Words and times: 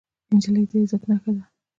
نجلۍ 0.33 0.63
د 0.69 0.71
عزت 0.81 1.01
نښه 1.09 1.31
ده. 1.35 1.43